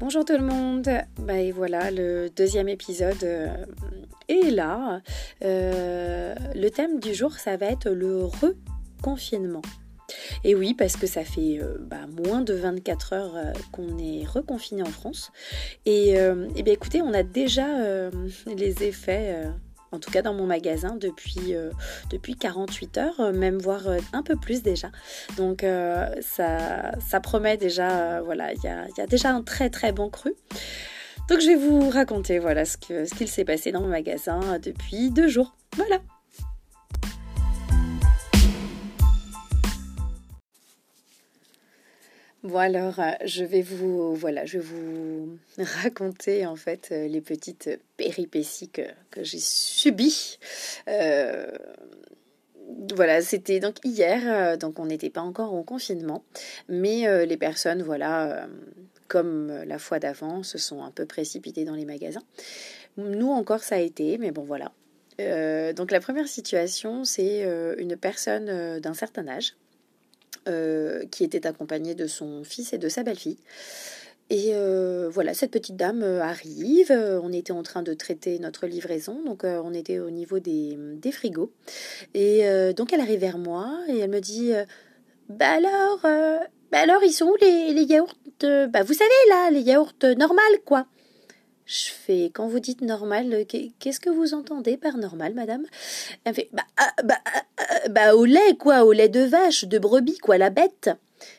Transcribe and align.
Bonjour 0.00 0.24
tout 0.24 0.34
le 0.34 0.44
monde, 0.44 0.88
bah, 1.18 1.40
et 1.40 1.50
voilà 1.50 1.90
le 1.90 2.30
deuxième 2.30 2.68
épisode 2.68 3.24
euh, 3.24 3.48
est 4.28 4.48
là. 4.48 5.02
Euh, 5.42 6.36
le 6.54 6.68
thème 6.68 7.00
du 7.00 7.14
jour 7.14 7.32
ça 7.32 7.56
va 7.56 7.66
être 7.66 7.90
le 7.90 8.24
reconfinement. 8.24 9.62
Et 10.44 10.54
oui, 10.54 10.74
parce 10.74 10.96
que 10.96 11.08
ça 11.08 11.24
fait 11.24 11.58
euh, 11.60 11.78
bah, 11.80 12.06
moins 12.24 12.42
de 12.42 12.54
24 12.54 13.12
heures 13.12 13.34
qu'on 13.72 13.98
est 13.98 14.24
reconfiné 14.24 14.82
en 14.82 14.90
France. 14.90 15.32
Et, 15.84 16.10
et 16.10 16.62
bien 16.62 16.74
écoutez, 16.74 17.02
on 17.02 17.12
a 17.12 17.24
déjà 17.24 17.66
les 18.46 18.84
effets 18.84 19.46
en 19.92 19.98
tout 19.98 20.10
cas 20.10 20.22
dans 20.22 20.34
mon 20.34 20.46
magasin 20.46 20.96
depuis, 20.96 21.54
euh, 21.54 21.70
depuis 22.10 22.36
48 22.36 22.98
heures, 22.98 23.20
euh, 23.20 23.32
même 23.32 23.58
voire 23.58 23.88
euh, 23.88 23.98
un 24.12 24.22
peu 24.22 24.36
plus 24.36 24.62
déjà. 24.62 24.90
Donc 25.36 25.64
ça, 26.20 26.92
ça 26.98 27.20
promet 27.20 27.56
déjà, 27.56 28.20
voilà, 28.22 28.52
il 28.52 28.62
y 28.62 28.68
a, 28.68 29.06
déjà 29.06 29.30
un 29.30 29.42
très 29.42 29.70
très 29.70 29.92
bon 29.92 30.10
cru. 30.10 30.34
Donc 31.28 31.40
je 31.40 31.46
vais 31.46 31.56
vous 31.56 31.90
raconter 31.90 32.38
voilà 32.38 32.64
ce 32.64 32.76
qu'il 32.76 33.28
s'est 33.28 33.44
passé 33.44 33.72
dans 33.72 33.80
mon 33.80 33.88
magasin 33.88 34.58
depuis 34.62 35.10
deux 35.10 35.28
jours. 35.28 35.56
Voilà. 35.76 35.98
Bon 42.44 42.58
alors, 42.58 43.00
euh, 43.00 43.10
je 43.24 43.44
vais 43.44 43.62
vous 43.62 44.14
voilà, 44.14 44.46
je 44.46 44.58
vais 44.58 44.64
vous 44.64 45.38
raconter 45.82 46.46
en 46.46 46.54
fait 46.54 46.90
euh, 46.92 47.08
les 47.08 47.20
petites 47.20 47.68
péripéties 47.96 48.68
que, 48.68 48.82
j'ai 49.16 49.40
subies. 49.40 50.38
Euh, 50.86 51.50
voilà, 52.94 53.22
c'était 53.22 53.58
donc 53.58 53.78
hier, 53.82 54.56
donc 54.56 54.78
on 54.78 54.86
n'était 54.86 55.10
pas 55.10 55.22
encore 55.22 55.52
en 55.52 55.64
confinement, 55.64 56.22
mais 56.68 57.26
les 57.26 57.36
personnes, 57.38 57.82
voilà, 57.82 58.46
comme 59.08 59.48
la 59.64 59.78
fois 59.78 59.98
d'avant, 59.98 60.42
se 60.42 60.58
sont 60.58 60.82
un 60.84 60.90
peu 60.90 61.06
précipitées 61.06 61.64
dans 61.64 61.74
les 61.74 61.86
magasins. 61.86 62.22
Nous 62.98 63.30
encore, 63.30 63.60
ça 63.60 63.76
a 63.76 63.78
été, 63.78 64.18
mais 64.18 64.32
bon 64.32 64.42
voilà. 64.44 64.70
donc 65.72 65.90
la 65.90 66.00
première 66.00 66.28
situation, 66.28 67.04
c'est 67.04 67.42
une 67.78 67.96
personne 67.96 68.80
d'un 68.80 68.94
certain 68.94 69.26
âge 69.28 69.54
euh, 70.48 71.04
qui 71.10 71.24
était 71.24 71.46
accompagné 71.46 71.94
de 71.94 72.06
son 72.06 72.44
fils 72.44 72.72
et 72.72 72.78
de 72.78 72.88
sa 72.88 73.02
belle-fille. 73.02 73.38
Et 74.30 74.50
euh, 74.52 75.08
voilà, 75.10 75.32
cette 75.32 75.50
petite 75.50 75.76
dame 75.76 76.02
euh, 76.02 76.22
arrive. 76.22 76.90
On 76.90 77.32
était 77.32 77.52
en 77.52 77.62
train 77.62 77.82
de 77.82 77.94
traiter 77.94 78.38
notre 78.38 78.66
livraison, 78.66 79.22
donc 79.24 79.44
on 79.44 79.72
était 79.72 79.98
au 79.98 80.10
niveau 80.10 80.38
des, 80.38 80.76
frigos. 81.12 81.50
Et 82.14 82.42
donc 82.76 82.92
elle 82.92 83.00
arrive 83.00 83.20
vers 83.20 83.38
moi 83.38 83.78
et 83.88 83.98
elle 83.98 84.10
me 84.10 84.20
dit 84.20 84.52
Bah 85.28 85.50
alors, 85.50 86.00
bah 86.02 86.78
alors 86.80 87.02
ils 87.04 87.12
sont 87.12 87.26
où 87.26 87.36
les, 87.40 87.72
les 87.72 87.84
yaourts 87.84 88.14
Bah 88.42 88.82
vous 88.82 88.92
savez 88.94 89.10
là, 89.30 89.50
les 89.50 89.62
yaourts 89.62 89.94
normales 90.16 90.60
quoi? 90.64 90.86
Je 91.68 91.90
fais, 91.90 92.30
quand 92.32 92.48
vous 92.48 92.60
dites 92.60 92.80
normal, 92.80 93.30
euh, 93.30 93.44
qu'est-ce 93.44 94.00
que 94.00 94.08
vous 94.08 94.32
entendez 94.32 94.78
par 94.78 94.96
normal, 94.96 95.34
madame? 95.34 95.66
Elle 96.24 96.32
fait, 96.32 96.48
bah, 96.50 96.62
ah, 96.78 96.94
bah, 97.04 97.18
ah, 97.26 97.42
ah, 97.58 97.88
bah, 97.90 98.14
au 98.14 98.24
lait, 98.24 98.56
quoi, 98.58 98.84
au 98.86 98.92
lait 98.92 99.10
de 99.10 99.20
vache, 99.20 99.66
de 99.66 99.78
brebis, 99.78 100.16
quoi, 100.16 100.38
la 100.38 100.48
bête. 100.48 100.88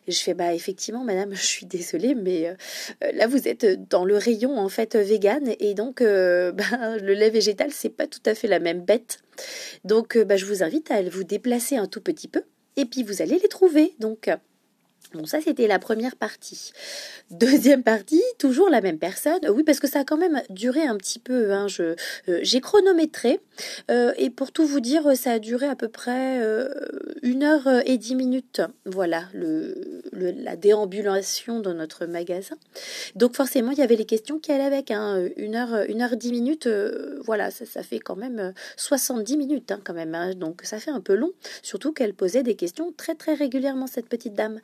Et 0.05 0.11
je 0.11 0.19
fais, 0.21 0.36
bah, 0.36 0.53
effectivement, 0.53 1.03
madame, 1.03 1.33
je 1.33 1.44
suis 1.44 1.66
désolée, 1.66 2.13
mais 2.13 2.47
euh, 2.47 2.53
euh, 3.03 3.11
là, 3.13 3.25
vous 3.25 3.47
êtes 3.47 3.66
dans 3.89 4.05
le 4.05 4.17
rayon, 4.17 4.59
en 4.59 4.69
fait, 4.69 4.95
vegan, 4.95 5.52
et 5.59 5.73
donc, 5.73 5.97
bah, 6.03 6.97
le 7.02 7.14
lait 7.16 7.31
végétal, 7.31 7.71
c'est 7.71 7.89
pas 7.89 8.05
tout 8.05 8.21
à 8.27 8.36
fait 8.36 8.47
la 8.47 8.59
même 8.59 8.81
bête. 8.81 9.17
Donc, 9.83 10.16
bah, 10.16 10.38
je 10.38 10.45
vous 10.45 10.61
invite 10.61 10.91
à 10.91 11.02
vous 11.02 11.23
déplacer 11.23 11.77
un 11.77 11.88
tout 11.88 12.02
petit 12.02 12.27
peu, 12.27 12.43
et 12.75 12.86
puis 12.86 13.02
vous 13.02 13.23
allez 13.23 13.39
les 13.39 13.47
trouver. 13.47 13.95
Donc, 13.97 14.30
Bon, 15.14 15.25
ça 15.25 15.42
c'était 15.42 15.66
la 15.66 15.80
première 15.80 16.16
partie. 16.16 16.72
Deuxième 17.31 17.81
partie, 17.81 18.22
toujours 18.38 18.70
la 18.70 18.80
même 18.80 18.99
personne. 18.99 19.39
Oui, 19.49 19.64
parce 19.64 19.80
que 19.80 19.87
ça 19.87 20.02
a 20.02 20.04
quand 20.04 20.17
même 20.17 20.43
duré 20.52 20.83
un 20.83 20.98
petit 20.98 21.17
peu. 21.17 21.52
Hein. 21.52 21.67
Je, 21.67 21.95
euh, 22.27 22.39
j'ai 22.43 22.61
chronométré 22.61 23.39
euh, 23.89 24.14
et 24.17 24.30
pour 24.30 24.52
tout 24.52 24.67
vous 24.67 24.80
dire, 24.80 25.17
ça 25.17 25.32
a 25.32 25.39
duré 25.39 25.65
à 25.65 25.76
peu 25.76 25.88
près 25.88 26.39
euh, 26.43 26.70
une 27.23 27.43
heure 27.43 27.67
et 27.88 27.98
dix 27.98 28.14
minutes. 28.14 28.61
Voilà 28.86 29.23
le, 29.33 30.04
la 30.14 30.55
déambulation 30.55 31.59
dans 31.59 31.73
notre 31.73 32.05
magasin. 32.05 32.55
Donc 33.15 33.36
forcément, 33.36 33.71
il 33.71 33.80
y 33.80 33.83
avait 33.83 33.95
les 33.95 34.05
questions 34.05 34.38
qui 34.38 34.52
allaient 34.52 34.64
avec. 34.64 34.92
Hein. 34.92 35.27
Une 35.38 35.55
heure, 35.55 35.86
une 35.88 36.04
heure 36.04 36.17
dix 36.17 36.32
minutes. 36.32 36.70
voilà, 37.26 37.49
ça, 37.49 37.65
ça 37.65 37.82
fait 37.82 37.99
quand 37.99 38.15
même 38.15 38.54
70 38.77 39.38
minutes 39.38 39.71
hein, 39.71 39.82
quand 39.83 39.95
même. 39.95 40.14
Hein. 40.14 40.36
Donc 40.36 40.61
ça 40.64 40.77
fait 40.77 40.92
un 40.92 41.02
peu 41.02 41.15
long. 41.15 41.32
Surtout 41.64 41.93
qu'elle 41.93 42.14
posait 42.14 42.43
des 42.43 42.55
questions 42.55 42.93
très 42.95 43.15
très 43.15 43.33
régulièrement 43.33 43.88
cette 43.88 44.08
petite 44.08 44.36
dame. 44.36 44.59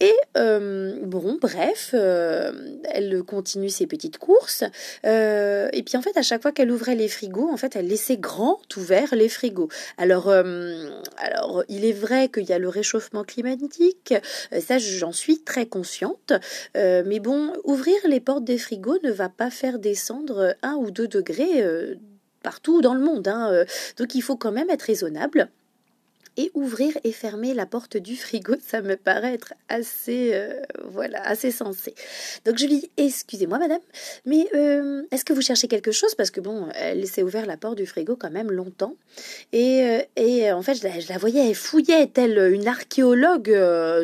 Et 0.00 0.14
euh, 0.36 0.98
bon, 1.02 1.38
bref, 1.40 1.90
euh, 1.94 2.52
elle 2.84 3.22
continue 3.22 3.68
ses 3.68 3.86
petites 3.86 4.18
courses. 4.18 4.64
Euh, 5.04 5.68
et 5.72 5.82
puis 5.82 5.96
en 5.96 6.02
fait, 6.02 6.16
à 6.16 6.22
chaque 6.22 6.42
fois 6.42 6.52
qu'elle 6.52 6.70
ouvrait 6.70 6.94
les 6.94 7.08
frigos, 7.08 7.50
en 7.50 7.56
fait, 7.56 7.76
elle 7.76 7.86
laissait 7.86 8.16
grand 8.16 8.60
ouvert 8.76 9.14
les 9.14 9.28
frigos. 9.28 9.68
Alors, 9.98 10.30
alors 10.30 11.64
il 11.68 11.84
est 11.84 11.92
vrai 11.92 12.28
qu'il 12.28 12.44
y 12.44 12.52
a 12.52 12.58
le 12.58 12.68
réchauffement 12.68 13.24
climatique, 13.24 14.14
ça 14.58 14.78
j'en 14.78 15.12
suis 15.12 15.42
très 15.42 15.66
consciente. 15.66 16.32
mais 16.74 17.20
bon, 17.20 17.52
ouvrir 17.64 17.96
les 18.06 18.20
portes 18.20 18.44
des 18.44 18.58
frigos 18.58 18.98
ne 19.02 19.10
va 19.10 19.28
pas 19.28 19.50
faire 19.50 19.78
descendre 19.78 20.56
un 20.62 20.74
ou 20.74 20.90
deux 20.90 21.08
degrés 21.08 21.64
partout 22.42 22.80
dans 22.80 22.94
le 22.94 23.00
monde. 23.00 23.28
Hein. 23.28 23.64
Donc 23.98 24.14
il 24.14 24.22
faut 24.22 24.36
quand 24.36 24.52
même 24.52 24.70
être 24.70 24.82
raisonnable 24.82 25.50
et 26.40 26.50
ouvrir 26.54 26.96
et 27.04 27.12
fermer 27.12 27.52
la 27.52 27.66
porte 27.66 27.98
du 27.98 28.16
frigo, 28.16 28.54
ça 28.66 28.80
me 28.80 28.96
paraît 28.96 29.34
être 29.34 29.52
assez, 29.68 30.30
euh, 30.32 30.62
voilà, 30.88 31.20
assez 31.22 31.50
sensé. 31.50 31.94
Donc 32.46 32.56
je 32.56 32.66
lui 32.66 32.80
dis, 32.80 32.90
excusez-moi 32.96 33.58
madame, 33.58 33.80
mais 34.24 34.48
euh, 34.54 35.02
est-ce 35.10 35.24
que 35.26 35.34
vous 35.34 35.42
cherchez 35.42 35.68
quelque 35.68 35.92
chose? 35.92 36.14
Parce 36.14 36.30
que 36.30 36.40
bon, 36.40 36.68
elle 36.74 37.06
s'est 37.06 37.22
ouvert 37.22 37.44
la 37.44 37.58
porte 37.58 37.76
du 37.76 37.86
frigo 37.86 38.16
quand 38.16 38.30
même 38.30 38.50
longtemps. 38.50 38.96
Et, 39.52 39.82
euh, 39.84 40.00
et 40.16 40.50
en 40.50 40.62
fait, 40.62 40.74
je 40.76 41.08
la, 41.08 41.18
voyais, 41.18 41.50
elle 41.50 41.54
fouillait, 41.54 42.06
telle 42.06 42.38
une 42.52 42.66
archéologue 42.66 43.54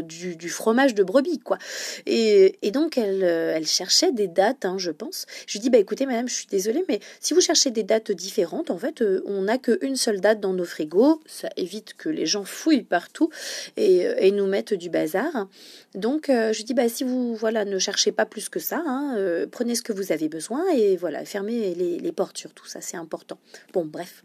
du, 0.03 0.49
fromage 0.51 0.95
de 0.95 1.03
brebis, 1.03 1.39
quoi. 1.39 1.59
Et, 2.05 2.59
et 2.61 2.71
donc, 2.71 2.99
elle, 2.99 3.23
elle 3.23 3.67
cherchait 3.67 4.13
des 4.13 4.29
dates, 4.29 4.67
hein, 4.67 4.77
je 4.79 4.91
pense. 4.91 5.25
Je 5.47 5.55
lui 5.55 5.61
dis, 5.61 5.71
bah 5.71 5.79
écoutez 5.79 6.05
madame, 6.05 6.29
je 6.29 6.35
suis 6.35 6.47
désolée, 6.47 6.85
mais 6.89 7.01
si 7.21 7.33
vous 7.33 7.41
cherchez 7.41 7.71
des 7.71 7.83
dates 7.83 8.13
différentes, 8.13 8.71
en 8.71 8.79
fait, 8.79 9.03
on 9.25 9.43
n'a 9.43 9.57
qu'une 9.59 9.97
seule 9.97 10.21
date 10.21 10.41
dans 10.41 10.53
nos 10.53 10.65
frigos. 10.65 11.21
Ça 11.27 11.49
évite 11.57 11.95
que 11.95 12.09
les 12.09 12.26
gens 12.27 12.45
fouillent 12.45 12.83
partout 12.83 13.31
et, 13.77 14.07
et 14.19 14.31
nous 14.31 14.47
mettent 14.47 14.75
du 14.75 14.91
bazar. 14.91 15.49
Donc 15.95 16.29
euh, 16.29 16.53
je 16.53 16.63
dis 16.63 16.75
bah 16.75 16.89
si 16.89 17.05
vous 17.05 17.35
voilà 17.35 17.65
ne 17.65 17.79
cherchez 17.79 18.13
pas 18.13 18.27
plus 18.27 18.49
que 18.49 18.61
ça, 18.61 18.83
hein, 18.87 19.15
euh, 19.17 19.47
prenez 19.51 19.75
ce 19.75 19.83
que 19.83 19.93
vous 19.93 20.13
avez 20.13 20.29
besoin 20.29 20.63
et 20.75 20.97
voilà 20.97 21.25
fermez 21.25 21.75
les, 21.75 21.99
les 21.99 22.13
portes 22.13 22.39
surtout 22.39 22.67
ça 22.67 22.81
c'est 22.81 22.97
important. 22.97 23.39
Bon 23.73 23.85
bref 23.85 24.23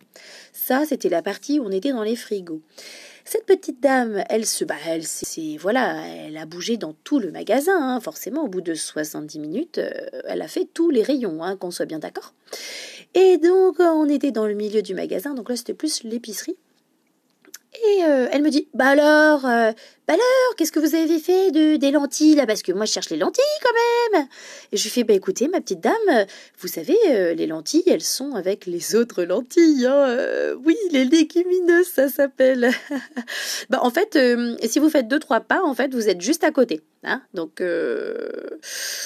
ça 0.54 0.86
c'était 0.86 1.10
la 1.10 1.22
partie 1.22 1.60
où 1.60 1.66
on 1.66 1.72
était 1.72 1.92
dans 1.92 2.04
les 2.04 2.16
frigos. 2.16 2.62
Cette 3.24 3.46
petite 3.46 3.80
dame, 3.82 4.24
elle 4.30 4.46
se, 4.46 4.66
bah, 4.66 4.76
elle, 4.88 5.04
c'est, 5.04 5.56
voilà, 5.58 6.06
elle 6.08 6.38
a 6.38 6.46
bougé 6.46 6.78
dans 6.78 6.94
tout 7.04 7.20
le 7.20 7.32
magasin, 7.32 7.78
hein, 7.80 8.00
forcément. 8.02 8.44
Au 8.44 8.48
bout 8.48 8.62
de 8.62 8.74
70 8.74 9.40
minutes, 9.40 9.78
euh, 9.78 9.92
elle 10.26 10.42
a 10.42 10.48
fait 10.48 10.66
tous 10.66 10.90
les 10.90 11.04
rayons, 11.04 11.44
hein, 11.44 11.56
qu'on 11.56 11.72
soit 11.72 11.86
bien 11.86 12.00
d'accord. 12.00 12.34
Et 13.14 13.38
donc, 13.38 13.80
on 13.80 14.10
était 14.10 14.32
dans 14.32 14.48
le 14.48 14.56
milieu 14.56 14.82
du 14.82 14.96
magasin, 14.96 15.34
donc 15.34 15.50
là, 15.50 15.56
c'était 15.56 15.76
plus 15.76 16.04
l'épicerie. 16.04 16.58
Et 17.74 18.04
euh, 18.04 18.28
elle 18.32 18.42
me 18.42 18.50
dit 18.50 18.68
Bah 18.74 18.88
alors, 18.88 19.46
euh, 19.46 19.72
bah 20.06 20.14
alors, 20.14 20.56
qu'est-ce 20.58 20.74
que 20.74 20.80
vous 20.80 20.94
avez 20.94 21.20
fait 21.20 21.52
de, 21.52 21.78
des 21.78 21.92
lentilles 21.92 22.36
là? 22.36 22.46
Parce 22.46 22.64
que 22.64 22.74
moi 22.74 22.84
je 22.84 22.92
cherche 22.92 23.10
les 23.10 23.18
lentilles 23.18 23.44
quand 23.64 24.20
même. 24.20 24.28
Et 24.74 24.78
je 24.78 24.84
lui 24.84 24.90
fais 24.90 25.06
Bah 25.06 25.14
écoutez, 25.14 25.48
ma 25.48 25.62
petite 25.62 25.80
dame, 25.80 26.26
vous 26.60 26.68
savez, 26.68 26.98
euh, 27.08 27.34
les 27.34 27.48
lentilles, 27.48 27.84
elles 27.88 28.04
sont 28.04 28.34
avec 28.36 28.66
les 28.66 28.96
autres 28.96 29.24
lentilles. 29.24 29.86
Hein 29.86 30.54
oui, 30.66 30.76
les 30.92 31.06
légumineuses, 31.06 31.88
ça 31.88 32.10
s'appelle. 32.10 32.72
bah 33.70 33.80
en 33.82 33.90
fait, 33.90 34.20
si 34.66 34.80
vous 34.80 34.90
faites 34.90 35.08
deux, 35.08 35.20
trois 35.20 35.40
pas, 35.40 35.62
en 35.64 35.74
fait, 35.74 35.94
vous 35.94 36.10
êtes 36.10 36.20
juste 36.20 36.44
à 36.44 36.52
côté. 36.52 36.82
Hein 37.04 37.22
Donc 37.34 37.64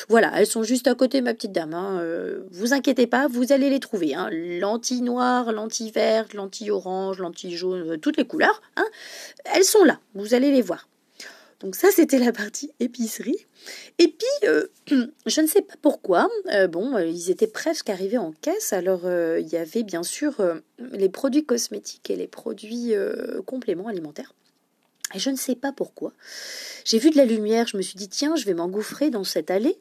voilà, 0.09 0.31
elles 0.35 0.47
sont 0.47 0.63
juste 0.63 0.87
à 0.87 0.95
côté, 0.95 1.21
ma 1.21 1.35
petite 1.35 1.51
dame. 1.51 1.75
Hein 1.75 2.03
vous 2.51 2.73
inquiétez 2.73 3.05
pas, 3.05 3.27
vous 3.27 3.51
allez 3.51 3.69
les 3.69 3.79
trouver. 3.79 4.15
Hein 4.15 4.29
lentilles 4.31 5.01
noires, 5.01 5.51
lentilles 5.51 5.91
vertes, 5.91 6.33
lentilles 6.33 6.71
oranges, 6.71 7.19
lentilles 7.19 7.55
jaunes, 7.55 7.99
toutes 7.99 8.17
les 8.17 8.25
couleurs. 8.25 8.54
Hein, 8.75 8.87
elles 9.53 9.63
sont 9.63 9.83
là, 9.83 9.99
vous 10.13 10.33
allez 10.33 10.51
les 10.51 10.61
voir. 10.61 10.87
Donc 11.65 11.75
ça, 11.75 11.87
c'était 11.91 12.19
la 12.19 12.31
partie 12.31 12.71
épicerie. 12.79 13.45
Et 13.97 14.09
puis, 14.09 14.49
euh, 14.49 14.67
je 15.25 15.41
ne 15.41 15.47
sais 15.47 15.61
pas 15.61 15.75
pourquoi, 15.81 16.29
euh, 16.53 16.67
bon, 16.67 16.95
euh, 16.95 17.07
ils 17.07 17.31
étaient 17.31 17.47
presque 17.47 17.89
arrivés 17.89 18.17
en 18.17 18.33
caisse. 18.33 18.73
Alors, 18.73 19.01
il 19.05 19.47
y 19.47 19.57
avait 19.57 19.83
bien 19.83 20.03
sûr 20.03 20.35
les 20.79 21.09
produits 21.09 21.45
cosmétiques 21.45 22.09
et 22.09 22.15
les 22.15 22.27
produits 22.27 22.93
compléments 23.45 23.87
alimentaires. 23.87 24.33
Et 25.13 25.19
je 25.19 25.29
ne 25.29 25.35
sais 25.35 25.55
pas 25.55 25.71
pourquoi. 25.71 26.13
J'ai 26.83 26.97
vu 26.97 27.11
de 27.11 27.17
la 27.17 27.25
lumière, 27.25 27.67
je 27.67 27.77
me 27.77 27.81
suis 27.81 27.95
dit, 27.95 28.09
tiens, 28.09 28.35
je 28.35 28.45
vais 28.45 28.55
m'engouffrer 28.55 29.11
dans 29.11 29.23
cette 29.23 29.51
allée. 29.51 29.77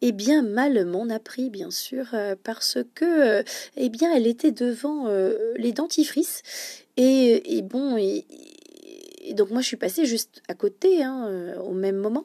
Et 0.00 0.12
bien 0.12 0.42
mal 0.42 0.86
m'en 0.86 1.08
a 1.08 1.18
pris, 1.18 1.50
bien 1.50 1.70
sûr, 1.70 2.14
parce 2.44 2.78
que, 2.94 3.44
eh 3.76 3.88
bien, 3.90 4.14
elle 4.14 4.26
était 4.26 4.52
devant 4.52 5.08
les 5.56 5.72
dentifrices. 5.72 6.42
Et, 7.00 7.62
bon, 7.62 7.96
donc 9.32 9.50
moi 9.50 9.60
je 9.60 9.66
suis 9.66 9.76
passée 9.76 10.04
juste 10.04 10.42
à 10.48 10.54
côté, 10.54 11.04
hein, 11.04 11.26
euh, 11.28 11.56
au 11.60 11.72
même 11.72 11.96
moment. 11.96 12.24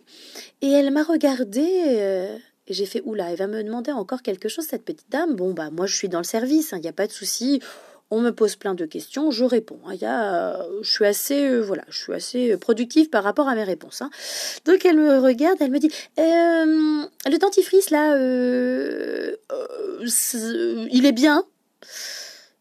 Et 0.62 0.70
elle 0.72 0.90
m'a 0.92 1.04
regardée, 1.04 1.84
euh, 1.88 2.36
Et 2.68 2.74
j'ai 2.74 2.86
fait 2.86 3.02
oula, 3.06 3.30
elle 3.32 3.38
va 3.38 3.48
me 3.48 3.64
demander 3.64 3.92
encore 3.92 4.22
quelque 4.22 4.50
chose, 4.50 4.66
cette 4.66 4.84
petite 4.86 5.10
dame. 5.10 5.36
Bon, 5.36 5.54
bah, 5.54 5.70
moi, 5.70 5.86
je 5.86 5.96
suis 5.96 6.10
dans 6.10 6.20
le 6.20 6.24
service, 6.24 6.70
il 6.72 6.76
hein, 6.76 6.80
n'y 6.80 6.88
a 6.88 6.94
pas 6.94 7.08
de 7.08 7.12
souci. 7.12 7.62
On 8.10 8.22
me 8.22 8.32
pose 8.32 8.56
plein 8.56 8.74
de 8.76 8.86
questions, 8.86 9.32
je 9.32 9.44
réponds. 9.44 9.80
Il 9.92 10.00
y 10.00 10.06
a, 10.06 10.66
je 10.82 10.90
suis 10.90 11.06
assez, 11.06 11.46
euh, 11.46 11.62
voilà, 11.62 11.84
je 11.90 11.98
suis 11.98 12.14
assez 12.14 12.58
productive 12.58 13.10
par 13.10 13.24
rapport 13.24 13.48
à 13.48 13.56
mes 13.56 13.64
réponses. 13.64 14.02
Hein. 14.02 14.12
Donc 14.66 14.86
elle 14.86 14.98
me 14.98 15.20
regarde, 15.20 15.58
elle 15.62 15.72
me 15.72 15.80
dit, 15.80 15.90
euh, 16.20 17.06
le 17.30 17.38
dentifrice 17.38 17.90
là, 17.90 18.16
euh, 18.16 19.36
il 20.92 21.06
est 21.06 21.12
bien. 21.12 21.44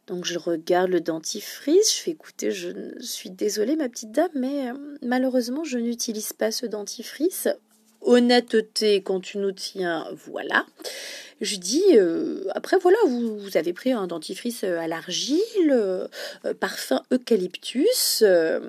Donc 0.07 0.25
je 0.25 0.39
regarde 0.39 0.91
le 0.91 1.01
dentifrice, 1.01 1.97
je 1.97 2.03
fais 2.03 2.11
écouter, 2.11 2.51
je 2.51 2.71
suis 3.01 3.31
désolée 3.31 3.77
ma 3.77 3.89
petite 3.89 4.11
dame, 4.11 4.31
mais 4.35 4.73
malheureusement 5.01 5.65
je 5.65 5.79
n'utilise 5.79 6.33
pas 6.33 6.51
ce 6.51 6.67
dentifrice 6.67 7.49
honnêteté 8.05 9.03
quand 9.03 9.21
tu 9.21 9.39
nous 9.39 9.53
tiens, 9.53 10.07
voilà. 10.27 10.67
Je 11.41 11.57
dis, 11.57 11.83
euh, 11.95 12.45
après 12.55 12.77
voilà, 12.79 12.99
vous, 13.07 13.57
avez 13.57 13.73
pris 13.73 13.91
un 13.91 14.07
dentifrice 14.07 14.63
à 14.63 14.87
l'argile, 14.87 15.41
euh, 15.71 16.07
parfum 16.61 17.03
eucalyptus, 17.13 18.23
euh, 18.23 18.61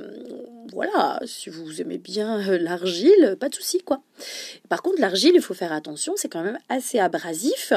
voilà, 0.72 1.20
si 1.26 1.50
vous 1.52 1.82
aimez 1.82 2.00
bien 2.00 2.58
l'argile, 2.58 3.38
pas 3.40 3.50
de 3.50 3.56
souci 3.56 3.80
quoi. 3.80 4.02
Par 4.70 4.82
contre, 4.82 5.00
l'argile, 5.00 5.34
il 5.36 5.42
faut 5.42 5.54
faire 5.54 5.72
attention, 5.72 6.14
c'est 6.16 6.30
quand 6.30 6.44
même 6.44 6.58
assez 6.70 6.98
abrasif. 6.98 7.74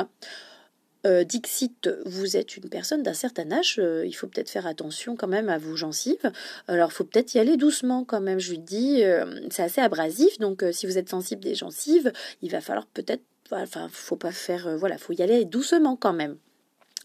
Euh, 1.06 1.22
Dixit, 1.22 1.88
vous 2.04 2.36
êtes 2.36 2.56
une 2.56 2.68
personne 2.68 3.04
d'un 3.04 3.14
certain 3.14 3.52
âge, 3.52 3.76
euh, 3.78 4.04
il 4.04 4.12
faut 4.12 4.26
peut-être 4.26 4.50
faire 4.50 4.66
attention 4.66 5.14
quand 5.14 5.28
même 5.28 5.48
à 5.48 5.56
vos 5.56 5.76
gencives. 5.76 6.32
Alors, 6.66 6.90
il 6.90 6.94
faut 6.94 7.04
peut-être 7.04 7.34
y 7.34 7.38
aller 7.38 7.56
doucement 7.56 8.04
quand 8.04 8.20
même. 8.20 8.40
Je 8.40 8.50
lui 8.50 8.58
dis, 8.58 9.04
euh, 9.04 9.24
c'est 9.50 9.62
assez 9.62 9.80
abrasif, 9.80 10.38
donc 10.38 10.64
si 10.72 10.86
vous 10.86 10.98
êtes 10.98 11.08
sensible 11.08 11.42
des 11.42 11.54
gencives, 11.54 12.12
il 12.42 12.50
va 12.50 12.60
falloir 12.60 12.86
peut-être, 12.86 13.22
enfin, 13.52 13.88
faut 13.92 14.16
pas 14.16 14.32
faire, 14.32 14.76
voilà, 14.78 14.98
faut 14.98 15.12
y 15.12 15.22
aller 15.22 15.44
doucement 15.44 15.94
quand 15.94 16.12
même. 16.12 16.38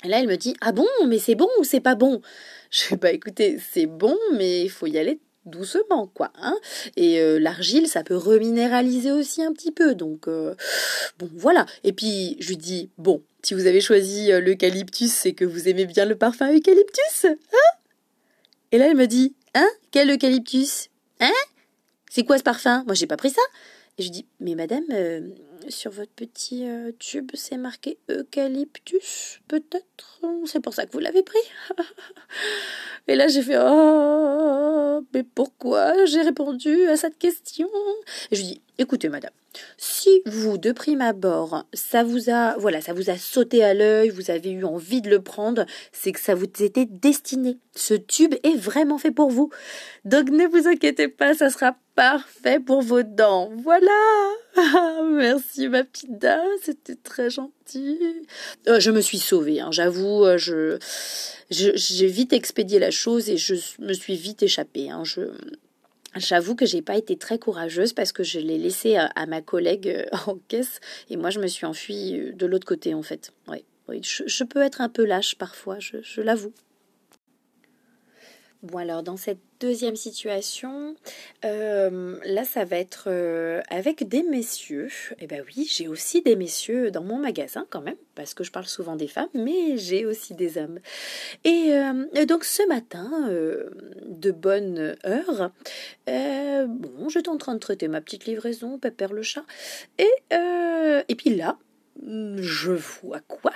Là, 0.04 0.20
elle 0.20 0.28
me 0.28 0.38
dit, 0.38 0.56
ah 0.62 0.72
bon, 0.72 0.88
mais 1.08 1.20
c'est 1.20 1.36
bon 1.36 1.50
ou 1.60 1.64
c'est 1.64 1.80
pas 1.80 1.96
bon? 1.96 2.22
Je 2.72 2.90
vais 2.90 2.98
pas 2.98 3.12
écouter, 3.12 3.60
c'est 3.72 3.86
bon, 3.86 4.18
mais 4.34 4.64
il 4.64 4.70
faut 4.70 4.88
y 4.88 4.98
aller 4.98 5.20
doucement, 5.46 6.08
quoi. 6.08 6.32
Hein 6.36 6.58
et 6.96 7.20
euh, 7.20 7.40
l'argile, 7.40 7.88
ça 7.88 8.04
peut 8.04 8.16
reminéraliser 8.16 9.12
aussi 9.12 9.44
un 9.44 9.54
petit 9.54 9.72
peu. 9.72 9.96
Donc, 9.96 10.28
euh, 10.28 10.56
bon, 11.20 11.30
voilà. 11.36 11.66
Et 11.84 11.94
puis, 11.94 12.38
je 12.40 12.50
lui 12.50 12.58
dis, 12.58 12.90
bon, 12.98 13.24
si 13.42 13.54
vous 13.54 13.66
avez 13.66 13.82
choisi 13.82 14.32
euh, 14.32 14.40
l'eucalyptus, 14.40 15.12
c'est 15.12 15.34
que 15.34 15.46
vous 15.46 15.68
aimez 15.68 15.86
bien 15.86 16.06
le 16.06 16.16
parfum 16.16 16.54
eucalyptus, 16.54 17.26
hein? 17.26 17.78
Et 18.72 18.78
là, 18.78 18.88
elle 18.88 18.98
me 18.98 19.08
dit, 19.08 19.36
hein? 19.54 19.68
Quel 19.92 20.10
eucalyptus? 20.12 20.90
Hein? 21.20 21.32
C'est 22.10 22.24
quoi 22.24 22.38
ce 22.38 22.44
parfum? 22.44 22.84
Moi, 22.86 22.96
j'ai 22.96 23.08
pas 23.08 23.18
pris 23.18 23.32
ça. 23.32 23.42
Et 23.98 24.04
je 24.04 24.10
dis, 24.10 24.26
mais 24.40 24.56
madame, 24.56 24.84
sur 25.70 25.92
votre 25.92 26.12
petit 26.12 26.66
tube, 27.00 27.32
c'est 27.34 27.58
marqué 27.58 27.98
eucalyptus, 28.10 29.42
peut-être 29.48 30.22
C'est 30.46 30.60
pour 30.60 30.74
ça 30.74 30.86
que 30.86 30.92
vous 30.92 31.00
l'avez 31.00 31.24
pris 31.24 31.40
Et 33.08 33.16
là, 33.16 33.28
j'ai 33.28 33.42
fait 33.42 33.58
Oh, 33.60 35.02
mais 35.14 35.24
pourquoi 35.24 36.06
j'ai 36.06 36.22
répondu 36.22 36.88
à 36.88 36.98
cette 36.98 37.18
question? 37.18 37.70
Je 38.32 38.38
lui 38.38 38.44
dis 38.44 38.62
Écoutez, 38.78 39.10
madame, 39.10 39.32
si 39.78 40.22
vous, 40.26 40.58
de 40.58 40.72
prime 40.72 41.02
abord, 41.02 41.66
ça 41.74 42.04
vous 42.04 42.30
a, 42.30 42.58
voilà, 42.58 42.82
ça 42.82 42.94
vous 42.94 43.10
a 43.10 43.18
sauté 43.18 43.64
à 43.64 43.74
l'œil, 43.74 44.10
vous 44.10 44.32
avez 44.32 44.52
eu 44.52 44.64
envie 44.64 45.02
de 45.02 45.10
le 45.10 45.22
prendre, 45.22 45.66
c'est 45.92 46.12
que 46.12 46.20
ça 46.20 46.36
vous 46.36 46.46
était 46.46 46.86
destiné. 46.86 47.58
Ce 47.76 47.94
tube 47.94 48.34
est 48.44 48.56
vraiment 48.56 48.98
fait 48.98 49.12
pour 49.12 49.30
vous. 49.30 49.50
Donc 50.06 50.30
ne 50.30 50.48
vous 50.48 50.68
inquiétez 50.68 51.10
pas, 51.10 51.34
ça 51.34 51.50
sera 51.50 51.76
parfait 51.96 52.60
pour 52.60 52.82
vos 52.82 53.04
dents. 53.04 53.52
Voilà. 53.58 53.92
Merci 55.12 55.68
ma 55.68 55.84
petite 55.84 56.18
dame, 56.18 56.48
c'était 56.62 56.96
très 56.96 57.30
gentil. 57.30 58.00
Euh, 58.68 58.80
je 58.80 58.92
me 58.92 59.02
suis 59.02 59.20
sauvée, 59.20 59.60
hein, 59.60 59.70
j'avoue, 59.72 60.26
euh, 60.26 60.38
je, 60.38 60.78
j'ai 61.50 62.08
vite 62.08 62.34
expédié 62.34 62.80
la 62.80 62.92
chose 62.92 63.30
et 63.30 63.38
je 63.38 63.56
me 63.80 63.94
suis 63.94 64.16
vite 64.16 64.44
échappée. 64.44 64.90
Hein, 64.90 65.04
je, 65.04 65.32
J'avoue 66.18 66.56
que 66.56 66.66
j'ai 66.66 66.82
pas 66.82 66.98
été 66.98 67.16
très 67.16 67.40
courageuse 67.40 67.94
parce 67.94 68.12
que 68.12 68.22
je 68.22 68.38
l'ai 68.38 68.58
laissé 68.58 68.98
à, 68.98 69.26
ma 69.28 69.42
collègue 69.42 69.88
euh, 69.88 70.18
en 70.28 70.36
caisse 70.50 70.82
et 71.10 71.16
moi 71.16 71.30
je 71.30 71.40
me 71.40 71.48
suis 71.48 71.66
enfuie 71.66 72.34
de 72.34 72.46
l'autre 72.46 72.68
côté 72.68 72.94
en 72.94 73.04
fait. 73.04 73.32
Je, 74.02 74.44
peux 74.44 74.62
être 74.62 74.82
un 74.82 74.90
peu 74.90 75.06
lâche 75.06 75.36
parfois, 75.36 75.78
je 75.80 76.22
l'avoue. 76.22 76.54
Bon 78.64 78.78
alors 78.78 79.02
dans 79.02 79.18
cette 79.18 79.40
deuxième 79.60 79.96
situation, 79.96 80.96
euh, 81.46 82.20
là 82.26 82.44
ça 82.44 82.64
va 82.64 82.78
être 82.78 83.06
euh, 83.08 83.60
avec 83.72 84.08
des 84.08 84.22
messieurs. 84.22 84.90
Eh 85.20 85.26
ben 85.26 85.44
oui, 85.48 85.68
j'ai 85.68 85.88
aussi 85.88 86.22
des 86.22 86.36
messieurs 86.36 86.92
dans 86.92 87.02
mon 87.02 87.18
magasin 87.18 87.66
quand 87.72 87.82
même, 87.82 87.96
parce 88.14 88.36
que 88.36 88.44
je 88.44 88.52
parle 88.52 88.68
souvent 88.68 88.96
des 88.96 89.08
femmes, 89.08 89.30
mais 89.34 89.78
j'ai 89.78 90.06
aussi 90.06 90.36
des 90.36 90.60
hommes. 90.60 90.78
Et 91.44 91.74
euh, 91.74 92.26
donc 92.28 92.44
ce 92.44 92.62
matin, 92.68 93.30
de 93.30 94.32
bonne 94.32 94.96
heure, 95.08 95.52
bon, 96.06 97.10
j'étais 97.10 97.30
en 97.30 97.38
train 97.38 97.56
de 97.56 97.60
traiter 97.60 97.88
ma 97.88 98.00
petite 98.00 98.26
livraison, 98.26 98.78
Pépère 98.78 99.14
le 99.14 99.24
chat, 99.24 99.44
et, 99.98 100.12
et 100.32 101.16
puis 101.16 101.36
là, 101.36 101.58
je 102.06 102.74
vois 102.74 103.22
quoi? 103.22 103.54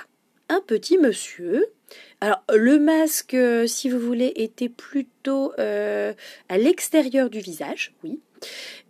Un 0.48 0.60
petit 0.60 0.98
monsieur 0.98 1.64
alors, 2.20 2.42
le 2.54 2.78
masque, 2.78 3.34
euh, 3.34 3.66
si 3.66 3.90
vous 3.90 3.98
voulez, 3.98 4.32
était 4.36 4.68
plutôt 4.68 5.52
euh, 5.58 6.14
à 6.48 6.58
l'extérieur 6.58 7.28
du 7.30 7.40
visage, 7.40 7.94
oui. 8.02 8.20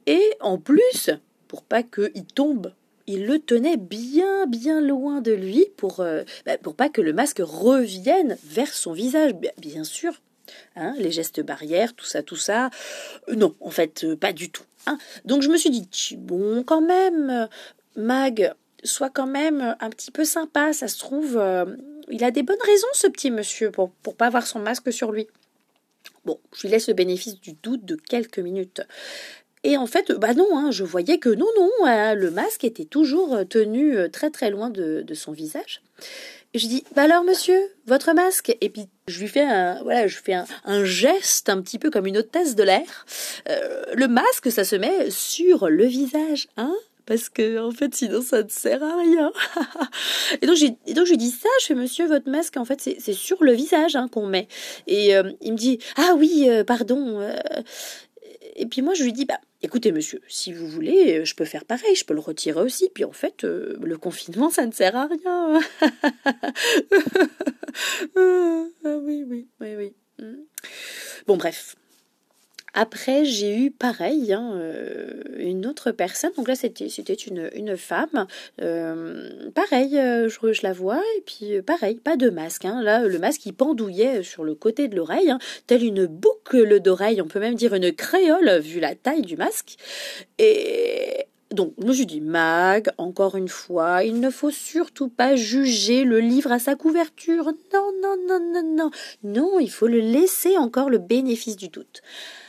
Et 0.06 0.22
en 0.40 0.58
plus, 0.58 1.10
pour 1.48 1.62
pas 1.62 1.82
qu'il 1.82 2.24
tombe, 2.34 2.72
il 3.08 3.26
le 3.26 3.38
tenait 3.38 3.76
bien, 3.76 4.46
bien 4.46 4.80
loin 4.80 5.20
de 5.20 5.32
lui 5.32 5.66
pour, 5.76 6.00
euh, 6.00 6.22
bah, 6.44 6.58
pour 6.58 6.74
pas 6.74 6.88
que 6.88 7.00
le 7.00 7.12
masque 7.12 7.40
revienne 7.42 8.36
vers 8.44 8.72
son 8.72 8.92
visage, 8.92 9.32
bien, 9.58 9.84
sûr. 9.84 10.20
Hein, 10.76 10.94
les 10.98 11.10
gestes 11.10 11.40
barrières, 11.40 11.94
tout 11.94 12.04
ça, 12.04 12.22
tout 12.22 12.36
ça. 12.36 12.70
non, 13.32 13.56
en 13.60 13.70
fait, 13.70 14.14
pas 14.14 14.32
du 14.32 14.50
tout. 14.50 14.62
Hein. 14.86 14.98
Donc 15.24 15.42
je 15.42 15.48
me 15.48 15.56
suis 15.56 15.70
dit, 15.70 15.88
bon, 16.16 16.62
quand 16.62 16.80
même, 16.80 17.48
Mag, 17.96 18.54
sois 18.84 19.10
quand 19.10 19.26
même 19.26 19.74
un 19.80 19.90
petit 19.90 20.12
peu 20.12 20.24
sympa, 20.24 20.72
ça 20.72 20.86
se 20.86 20.98
trouve 21.00 21.36
il 22.10 22.24
a 22.24 22.30
des 22.30 22.42
bonnes 22.42 22.56
raisons, 22.64 22.88
ce 22.92 23.06
petit 23.06 23.30
monsieur, 23.30 23.70
pour 23.70 23.92
ne 24.06 24.12
pas 24.12 24.26
avoir 24.26 24.46
son 24.46 24.58
masque 24.58 24.92
sur 24.92 25.12
lui. 25.12 25.26
Bon, 26.24 26.38
je 26.54 26.62
lui 26.62 26.68
laisse 26.70 26.88
le 26.88 26.94
bénéfice 26.94 27.40
du 27.40 27.52
doute 27.52 27.84
de 27.84 27.96
quelques 27.96 28.38
minutes. 28.38 28.82
Et 29.64 29.76
en 29.76 29.86
fait, 29.86 30.12
bah 30.12 30.34
non, 30.34 30.56
hein, 30.56 30.70
je 30.70 30.84
voyais 30.84 31.18
que 31.18 31.28
non, 31.28 31.48
non, 31.58 31.70
hein, 31.84 32.14
le 32.14 32.30
masque 32.30 32.64
était 32.64 32.84
toujours 32.84 33.40
tenu 33.48 33.96
euh, 33.96 34.08
très 34.08 34.30
très 34.30 34.50
loin 34.50 34.70
de, 34.70 35.04
son 35.14 35.32
visage. 35.32 35.82
Et 36.54 36.58
je 36.58 36.68
dis, 36.68 36.84
bah 36.94 37.02
alors 37.02 37.24
monsieur, 37.24 37.60
votre 37.86 38.12
masque? 38.12 38.56
Et 38.60 38.68
puis 38.68 38.86
je 39.08 39.18
lui 39.18 39.28
fais 39.28 39.42
un, 39.42 39.82
voilà, 39.82 40.06
je 40.06 40.18
fais 40.18 40.34
un, 40.34 40.84
geste 40.84 41.48
un 41.48 41.60
petit 41.60 41.78
peu 41.78 41.90
comme 41.90 42.06
une 42.06 42.18
hôtesse 42.18 42.54
de 42.54 42.62
l'air. 42.62 43.06
Euh, 43.48 43.84
le 43.94 44.06
masque, 44.06 44.52
ça 44.52 44.64
se 44.64 44.76
met 44.76 45.10
sur 45.10 45.68
le 45.68 45.84
visage, 45.84 46.48
hein 46.56 46.74
parce 47.06 47.28
que 47.28 47.58
en 47.60 47.70
fait 47.70 47.94
sinon 47.94 48.20
ça 48.20 48.42
ne 48.42 48.48
sert 48.48 48.82
à 48.82 48.96
rien. 48.96 49.32
et 50.42 50.46
donc 50.46 50.56
je 50.56 51.10
lui 51.10 51.16
dis 51.16 51.30
ça, 51.30 51.48
je 51.60 51.66
fais 51.66 51.74
monsieur 51.74 52.06
votre 52.06 52.28
masque 52.28 52.56
en 52.56 52.64
fait 52.64 52.80
c'est 52.80 53.12
sur 53.12 53.42
le 53.42 53.52
visage 53.52 53.96
hein, 53.96 54.08
qu'on 54.08 54.26
met. 54.26 54.48
Et 54.86 55.16
euh, 55.16 55.32
il 55.40 55.52
me 55.52 55.56
dit 55.56 55.78
ah 55.96 56.14
oui 56.16 56.46
euh, 56.48 56.64
pardon. 56.64 57.20
Euh. 57.20 57.38
et 58.56 58.66
puis 58.66 58.82
moi 58.82 58.94
je 58.94 59.04
lui 59.04 59.12
dis 59.12 59.24
bah 59.24 59.38
écoutez 59.62 59.92
monsieur 59.92 60.20
si 60.28 60.52
vous 60.52 60.66
voulez 60.66 61.24
je 61.24 61.34
peux 61.34 61.44
faire 61.44 61.64
pareil, 61.64 61.94
je 61.94 62.04
peux 62.04 62.14
le 62.14 62.20
retirer 62.20 62.60
aussi. 62.60 62.90
Puis 62.92 63.04
en 63.04 63.12
fait 63.12 63.44
le 63.44 63.96
confinement 63.96 64.50
ça 64.50 64.66
ne 64.66 64.72
sert 64.72 64.96
à 64.96 65.06
rien. 65.06 65.60
ah 68.84 68.98
oui 69.02 69.24
oui 69.26 69.46
oui 69.60 69.76
oui. 69.76 69.94
Hmm. 70.18 70.44
Bon 71.26 71.36
bref. 71.36 71.76
Après, 72.78 73.24
j'ai 73.24 73.56
eu 73.56 73.70
pareil, 73.70 74.34
hein, 74.34 74.52
euh, 74.56 75.22
une 75.38 75.64
autre 75.64 75.92
personne. 75.92 76.30
Donc 76.36 76.46
là, 76.46 76.54
c'était 76.54 76.84
une, 76.84 77.74
femme. 77.78 78.26
Euh, 78.60 79.50
pareil, 79.54 79.98
euh, 79.98 80.28
je, 80.28 80.52
je, 80.52 80.60
la 80.62 80.74
vois 80.74 81.00
et 81.16 81.22
puis 81.22 81.62
pareil, 81.62 81.94
pas 81.94 82.16
de 82.16 82.28
masque. 82.28 82.66
Hein. 82.66 82.82
Là, 82.82 83.06
le 83.06 83.18
masque 83.18 83.46
il 83.46 83.54
pendouillait 83.54 84.22
sur 84.22 84.44
le 84.44 84.54
côté 84.54 84.88
de 84.88 84.96
l'oreille, 84.96 85.30
hein, 85.30 85.38
telle 85.66 85.84
une 85.84 86.04
boucle 86.04 86.78
d'oreille. 86.80 87.22
On 87.22 87.28
peut 87.28 87.40
même 87.40 87.54
dire 87.54 87.72
une 87.72 87.92
créole 87.92 88.58
vu 88.58 88.78
la 88.78 88.94
taille 88.94 89.22
du 89.22 89.38
masque. 89.38 89.76
Et 90.38 91.24
donc, 91.52 91.72
je 91.80 91.86
me 91.86 91.94
suis 91.94 92.04
dit, 92.04 92.20
Mag, 92.20 92.90
encore 92.98 93.36
une 93.36 93.48
fois, 93.48 94.04
il 94.04 94.20
ne 94.20 94.28
faut 94.28 94.50
surtout 94.50 95.08
pas 95.08 95.34
juger 95.34 96.04
le 96.04 96.20
livre 96.20 96.52
à 96.52 96.58
sa 96.58 96.74
couverture. 96.74 97.46
Non, 97.72 97.90
non, 98.02 98.16
non, 98.28 98.40
non, 98.52 98.62
non. 98.62 98.90
Non, 99.24 99.58
il 99.60 99.70
faut 99.70 99.86
le 99.86 100.00
laisser 100.00 100.58
encore 100.58 100.90
le 100.90 100.98
bénéfice 100.98 101.56
du 101.56 101.68
doute. 101.68 102.02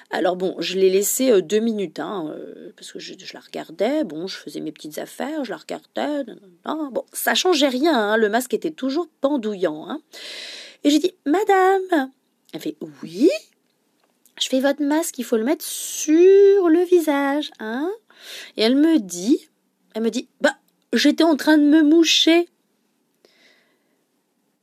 Alors 0.10 0.38
bon, 0.38 0.56
je 0.60 0.78
l'ai 0.78 0.90
laissé 0.90 1.32
euh, 1.32 1.42
deux 1.42 1.60
minutes, 1.60 2.00
hein, 2.00 2.34
euh, 2.34 2.72
parce 2.78 2.92
que 2.92 3.00
je, 3.00 3.14
la 3.34 3.40
regardais, 3.40 4.04
bon, 4.06 4.28
je 4.28 4.38
faisais 4.38 4.62
mes 4.62 4.72
petites 4.72 5.00
affaires, 5.00 5.44
je 5.44 5.52
la 5.52 5.58
regardais, 5.58 6.24
bon, 6.66 7.04
ça 7.12 7.36
changeait 7.36 7.68
rien, 7.68 7.98
hein, 7.98 8.18
le 8.18 8.30
masque 8.30 8.54
était 8.54 8.72
toujours 8.72 9.10
pendouillant. 9.20 9.90
Hein. 9.90 10.02
Et 10.84 10.90
j'ai 10.90 11.00
dit, 11.00 11.14
Madame, 11.26 12.12
elle 12.54 12.62
fait, 12.62 12.78
oui, 13.04 13.30
je 14.40 14.48
fais 14.48 14.62
votre 14.62 14.82
masque, 14.82 15.18
il 15.20 15.26
faut 15.26 15.38
le 15.38 15.44
mettre 15.44 15.66
sur 15.66 16.70
le 16.70 16.84
visage, 16.86 17.52
hein. 17.60 17.92
Et 18.56 18.62
elle 18.62 18.76
me 18.76 19.00
dit, 19.00 19.50
elle 19.94 20.04
me 20.04 20.10
dit, 20.10 20.30
bah, 20.42 20.58
j'étais 20.94 21.24
en 21.24 21.36
train 21.36 21.58
de 21.58 21.64
me 21.64 21.84
moucher. 21.84 22.48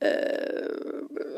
Euh, 0.03 0.94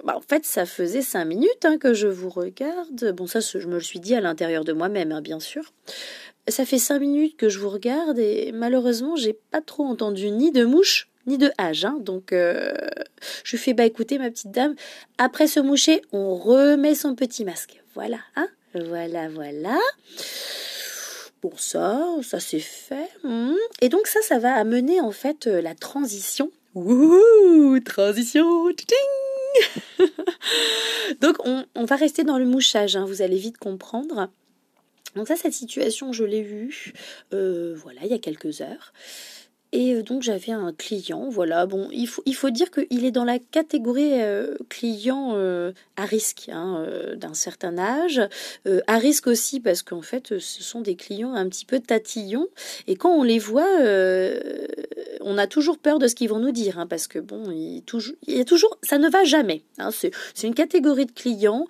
bah, 0.07 0.15
en 0.15 0.21
fait, 0.21 0.45
ça 0.45 0.65
faisait 0.65 1.01
cinq 1.01 1.25
minutes 1.25 1.65
hein, 1.65 1.77
que 1.77 1.93
je 1.93 2.07
vous 2.07 2.29
regarde. 2.29 3.11
Bon, 3.11 3.27
ça, 3.27 3.41
je 3.41 3.67
me 3.67 3.73
le 3.73 3.81
suis 3.81 3.99
dit 3.99 4.15
à 4.15 4.21
l'intérieur 4.21 4.63
de 4.63 4.71
moi-même, 4.71 5.11
hein, 5.11 5.19
bien 5.19 5.41
sûr. 5.41 5.73
Ça 6.47 6.65
fait 6.65 6.77
cinq 6.77 6.99
minutes 6.99 7.35
que 7.35 7.49
je 7.49 7.59
vous 7.59 7.67
regarde 7.69 8.17
et 8.17 8.53
malheureusement, 8.53 9.17
j'ai 9.17 9.37
pas 9.51 9.59
trop 9.59 9.83
entendu 9.83 10.31
ni 10.31 10.53
de 10.53 10.63
mouche 10.63 11.09
ni 11.25 11.37
de 11.37 11.51
âge. 11.59 11.83
Hein. 11.83 11.97
Donc, 11.99 12.31
euh, 12.31 12.71
je 13.43 13.57
fais 13.57 13.73
bah 13.73 13.83
écoutez, 13.83 14.17
ma 14.17 14.31
petite 14.31 14.51
dame, 14.51 14.75
après 15.17 15.45
se 15.45 15.59
moucher, 15.59 16.01
on 16.13 16.35
remet 16.35 16.95
son 16.95 17.13
petit 17.13 17.43
masque. 17.43 17.83
Voilà, 17.93 18.19
hein 18.37 18.47
Voilà, 18.75 19.27
voilà. 19.27 19.77
Bon, 21.41 21.51
ça, 21.57 22.07
ça 22.23 22.39
c'est 22.39 22.59
fait. 22.59 23.09
Hmm. 23.25 23.51
Et 23.81 23.89
donc 23.89 24.07
ça, 24.07 24.21
ça 24.21 24.39
va 24.39 24.53
amener 24.53 25.01
en 25.01 25.11
fait 25.11 25.47
euh, 25.47 25.61
la 25.61 25.75
transition. 25.75 26.49
Wouhou 26.75 27.77
Transition 27.81 28.71
Donc 31.21 31.37
on, 31.45 31.85
va 31.85 31.95
rester 31.95 32.23
dans 32.23 32.37
le 32.37 32.45
mouchage, 32.45 32.95
hein, 32.95 33.05
vous 33.05 33.21
allez 33.21 33.37
vite 33.37 33.57
comprendre. 33.57 34.29
Donc 35.15 35.27
ça, 35.27 35.35
cette 35.35 35.53
situation, 35.53 36.13
je 36.13 36.23
l'ai 36.23 36.43
vue, 36.43 36.93
euh, 37.33 37.75
voilà, 37.75 38.01
il 38.03 38.09
y 38.09 38.13
a 38.13 38.19
quelques 38.19 38.61
heures. 38.61 38.93
Et 39.73 39.95
euh, 39.95 40.03
donc 40.03 40.21
j'avais 40.21 40.51
un 40.53 40.71
client, 40.73 41.27
voilà, 41.29 41.65
bon, 41.65 41.89
il 41.91 42.07
faut, 42.07 42.21
il 42.25 42.35
faut 42.35 42.49
dire 42.51 42.71
qu'il 42.71 43.03
est 43.03 43.11
dans 43.11 43.25
la 43.25 43.39
catégorie 43.39 44.21
euh, 44.21 44.55
client 44.69 45.35
à 45.95 46.05
risque, 46.05 46.49
hein, 46.51 46.85
d'un 47.15 47.33
certain 47.33 47.77
âge, 47.77 48.21
à 48.85 48.97
risque 48.97 49.27
aussi 49.27 49.59
parce 49.59 49.81
qu'en 49.81 50.01
fait 50.01 50.39
ce 50.39 50.63
sont 50.63 50.81
des 50.81 50.95
clients 50.95 51.33
un 51.33 51.49
petit 51.49 51.65
peu 51.65 51.79
tatillons, 51.79 52.47
et 52.85 52.95
quand 52.95 53.11
on 53.11 53.23
les 53.23 53.39
voit, 53.39 53.79
on 55.27 55.37
a 55.37 55.47
toujours 55.47 55.77
peur 55.77 55.99
de 55.99 56.07
ce 56.07 56.15
qu'ils 56.15 56.29
vont 56.29 56.39
nous 56.39 56.51
dire, 56.51 56.79
hein, 56.79 56.87
parce 56.87 57.07
que 57.07 57.19
bon, 57.19 57.51
il, 57.51 57.83
toujours, 57.83 58.15
y 58.27 58.39
a 58.39 58.45
toujours, 58.45 58.77
ça 58.81 58.97
ne 58.97 59.09
va 59.09 59.23
jamais, 59.23 59.63
hein, 59.77 59.89
c'est 59.91 60.11
une 60.43 60.55
catégorie 60.55 61.05
de 61.05 61.11
clients 61.11 61.67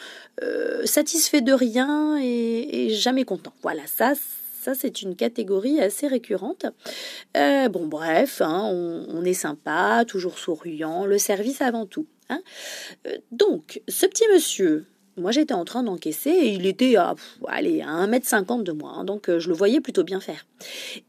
satisfaits 0.85 1.41
de 1.41 1.53
rien 1.53 2.17
et, 2.21 2.89
jamais 2.91 3.25
contents, 3.25 3.53
voilà, 3.61 3.81
ça 3.87 4.13
ça, 4.67 4.75
c'est 4.75 5.01
une 5.01 5.15
catégorie 5.15 5.79
assez 5.79 6.07
récurrente. 6.07 6.65
Euh, 7.37 7.69
bon, 7.69 7.87
bref, 7.87 8.41
hein, 8.41 8.63
on, 8.65 9.23
est 9.23 9.33
sympa, 9.33 10.03
toujours 10.05 10.37
souriant, 10.37 11.05
le 11.05 11.17
service 11.17 11.61
avant 11.61 11.85
tout. 11.85 12.05
Euh, 12.31 12.35
donc, 13.31 13.81
ce 13.87 14.05
petit 14.05 14.25
monsieur, 14.33 14.85
moi 15.15 15.31
j'étais 15.31 15.53
en 15.53 15.63
train 15.63 15.83
d'encaisser 15.83 16.31
et 16.31 16.49
il 16.49 16.65
était 16.65 16.97
à, 16.97 17.15
allez, 17.47 17.81
à 17.81 18.05
1m50 18.05 18.63
de 18.63 18.73
moi, 18.73 19.03
donc 19.05 19.29
euh, 19.29 19.39
je 19.39 19.47
le 19.47 19.55
voyais 19.55 19.79
plutôt 19.79 20.03
bien 20.03 20.19
faire. 20.19 20.45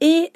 Et, 0.00 0.30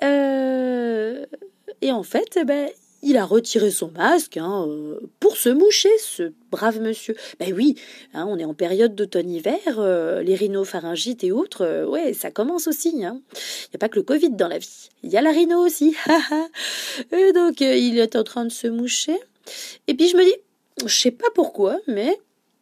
et 1.83 1.93
en 1.93 2.03
fait, 2.03 2.39
eh 2.41 2.45
ben, 2.45 2.71
il 3.03 3.17
a 3.17 3.25
retiré 3.25 3.71
son 3.71 3.91
masque 3.91 4.37
hein, 4.37 4.65
euh, 4.69 5.01
pour 5.19 5.37
se 5.37 5.49
moucher, 5.49 5.91
ce 5.99 6.33
brave 6.51 6.81
monsieur. 6.81 7.17
Ben 7.41 7.53
oui, 7.53 7.75
hein, 8.15 8.27
on 8.29 8.39
est 8.39 8.45
en 8.45 8.55
période 8.55 8.95
d'automne-hiver, 8.95 9.59
euh, 9.79 10.23
les 10.23 10.37
rhinopharyngites 10.37 11.25
et 11.25 11.33
autres, 11.33 11.63
euh, 11.63 11.85
ouais, 11.85 12.15
ça 12.15 12.31
commence 12.31 12.69
aussi. 12.69 12.93
Il 12.95 13.05
hein. 13.05 13.21
n'y 13.35 13.77
a 13.77 13.79
pas 13.79 13.89
que 13.89 13.97
le 13.97 14.05
Covid 14.05 14.31
dans 14.31 14.49
la 14.49 14.59
vie, 14.59 14.89
il 15.03 15.11
y 15.11 15.17
a 15.17 15.21
la 15.21 15.33
rhino 15.33 15.59
aussi. 15.59 15.97
et 17.13 17.33
donc, 17.33 17.61
il 17.61 17.99
est 17.99 18.15
en 18.15 18.23
train 18.23 18.45
de 18.45 18.53
se 18.53 18.69
moucher. 18.69 19.19
Et 19.89 19.95
puis 19.95 20.09
je 20.09 20.17
me 20.17 20.25
dis, 20.25 20.37
je 20.87 20.95
sais 20.95 21.11
pas 21.11 21.29
pourquoi, 21.35 21.81
mais 21.89 22.17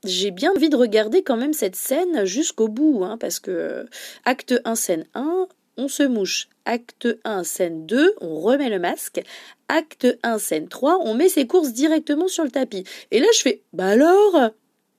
j'ai 0.04 0.30
bien 0.30 0.52
envie 0.52 0.70
de 0.70 0.76
regarder 0.76 1.22
quand 1.22 1.36
même 1.36 1.52
cette 1.52 1.76
scène 1.76 2.24
jusqu'au 2.24 2.68
bout, 2.68 3.04
parce 3.20 3.38
que 3.38 3.86
acte 4.24 4.54
1, 4.64 4.74
scène 4.74 5.04
1, 5.12 5.46
on 5.76 5.88
se 5.88 6.02
mouche. 6.02 6.48
Acte 6.64 7.08
1, 7.24 7.44
scène 7.44 7.86
2, 7.86 8.14
on 8.20 8.40
remet 8.40 8.68
le 8.68 8.78
masque. 8.78 9.22
Acte 9.68 10.06
1, 10.22 10.38
scène 10.38 10.68
3, 10.68 10.98
on 11.02 11.14
met 11.14 11.28
ses 11.28 11.46
courses 11.46 11.72
directement 11.72 12.28
sur 12.28 12.44
le 12.44 12.50
tapis. 12.50 12.84
Et 13.10 13.20
là, 13.20 13.26
je 13.34 13.40
fais 13.40 13.62
Bah 13.72 13.88
alors? 13.88 14.50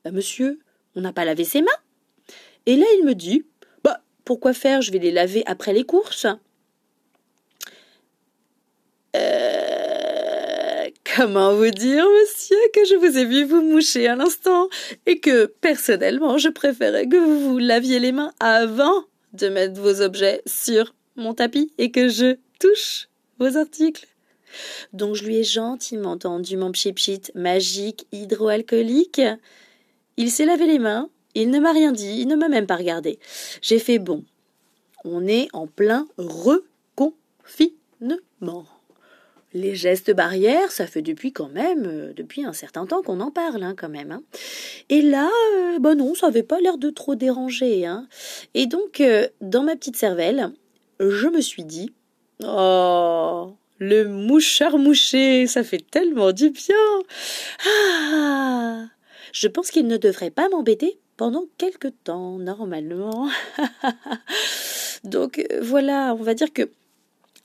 Bah 0.04 0.10
monsieur, 0.10 0.58
on 0.96 1.00
n'a 1.00 1.12
pas 1.12 1.24
lavé 1.24 1.44
ses 1.44 1.62
mains 1.62 1.70
Et 2.66 2.76
là, 2.76 2.86
il 2.98 3.04
me 3.04 3.14
dit 3.14 3.44
Bah, 3.84 4.02
pourquoi 4.24 4.52
faire? 4.52 4.82
Je 4.82 4.92
vais 4.92 4.98
les 4.98 5.12
laver 5.12 5.42
après 5.46 5.72
les 5.72 5.84
courses. 5.84 6.26
Euh, 9.14 10.88
comment 11.16 11.54
vous 11.54 11.70
dire, 11.70 12.04
monsieur, 12.20 12.56
que 12.74 12.84
je 12.84 12.96
vous 12.96 13.18
ai 13.18 13.24
vu 13.24 13.44
vous 13.44 13.62
moucher 13.62 14.08
à 14.08 14.16
l'instant 14.16 14.68
et 15.06 15.20
que, 15.20 15.46
personnellement, 15.46 16.38
je 16.38 16.48
préférais 16.48 17.06
que 17.06 17.16
vous 17.16 17.40
vous 17.40 17.58
laviez 17.58 17.98
les 17.98 18.12
mains 18.12 18.32
avant 18.40 19.04
de 19.32 19.48
mettre 19.48 19.80
vos 19.80 20.00
objets 20.00 20.42
sur 20.46 20.94
mon 21.16 21.34
tapis 21.34 21.72
et 21.78 21.90
que 21.90 22.08
je 22.08 22.36
touche 22.58 23.08
vos 23.38 23.56
articles. 23.56 24.06
Donc 24.92 25.14
je 25.14 25.24
lui 25.24 25.36
ai 25.36 25.44
gentiment 25.44 26.18
tendu 26.18 26.56
mon 26.56 26.72
pchit 26.72 27.22
magique 27.34 28.06
hydroalcoolique. 28.12 29.22
Il 30.16 30.30
s'est 30.30 30.44
lavé 30.44 30.66
les 30.66 30.78
mains, 30.78 31.08
il 31.34 31.50
ne 31.50 31.58
m'a 31.58 31.72
rien 31.72 31.92
dit, 31.92 32.20
il 32.20 32.28
ne 32.28 32.36
m'a 32.36 32.48
même 32.48 32.66
pas 32.66 32.76
regardé. 32.76 33.18
J'ai 33.62 33.78
fait 33.78 33.98
bon. 33.98 34.24
On 35.04 35.26
est 35.26 35.48
en 35.52 35.66
plein 35.66 36.06
reconfinement 36.18 38.66
les 39.54 39.74
gestes 39.74 40.12
barrières, 40.12 40.70
ça 40.70 40.86
fait 40.86 41.02
depuis 41.02 41.32
quand 41.32 41.48
même, 41.48 41.84
euh, 41.86 42.12
depuis 42.14 42.44
un 42.44 42.52
certain 42.52 42.86
temps 42.86 43.02
qu'on 43.02 43.20
en 43.20 43.30
parle 43.30 43.62
hein, 43.62 43.74
quand 43.76 43.88
même. 43.88 44.12
Hein. 44.12 44.22
Et 44.88 45.02
là, 45.02 45.30
euh, 45.54 45.78
bah 45.78 45.94
non, 45.94 46.14
ça 46.14 46.26
n'avait 46.26 46.42
pas 46.42 46.60
l'air 46.60 46.78
de 46.78 46.90
trop 46.90 47.14
déranger. 47.14 47.86
Hein. 47.86 48.06
Et 48.54 48.66
donc, 48.66 49.00
euh, 49.00 49.28
dans 49.40 49.62
ma 49.62 49.76
petite 49.76 49.96
cervelle, 49.96 50.52
je 51.00 51.28
me 51.28 51.40
suis 51.40 51.64
dit, 51.64 51.92
oh, 52.44 53.52
le 53.78 54.04
mouchard 54.04 54.78
mouché, 54.78 55.46
ça 55.46 55.64
fait 55.64 55.84
tellement 55.90 56.32
du 56.32 56.50
bien. 56.50 56.76
Ah, 57.66 58.86
je 59.32 59.48
pense 59.48 59.70
qu'il 59.70 59.86
ne 59.86 59.96
devrait 59.96 60.30
pas 60.30 60.48
m'embêter 60.48 60.98
pendant 61.16 61.44
quelque 61.58 61.88
temps, 61.88 62.38
normalement. 62.38 63.28
donc 65.04 65.44
voilà, 65.60 66.14
on 66.18 66.22
va 66.22 66.34
dire 66.34 66.52
que 66.52 66.70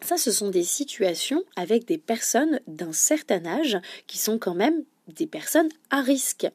ça, 0.01 0.17
ce 0.17 0.31
sont 0.31 0.49
des 0.49 0.63
situations 0.63 1.43
avec 1.55 1.85
des 1.85 1.97
personnes 1.97 2.59
d'un 2.67 2.93
certain 2.93 3.45
âge 3.45 3.77
qui 4.05 4.17
sont 4.17 4.37
quand 4.37 4.55
même 4.55 4.83
des 5.07 5.27
personnes 5.27 5.69
à 5.89 6.01
risque. 6.01 6.47